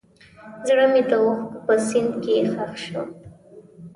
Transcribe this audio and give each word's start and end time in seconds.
زړه 0.67 0.85
مې 0.91 1.01
د 1.09 1.11
اوښکو 1.23 1.57
په 1.65 1.73
سیند 1.87 2.11
کې 2.23 2.35
ښخ 2.51 2.71
شو. 2.83 3.01